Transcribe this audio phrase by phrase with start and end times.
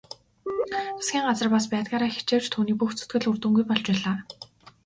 [0.99, 4.17] Засгийн газар бас байдгаараа хичээвч түүний бүх зүтгэл үр дүнгүй болж байлаа.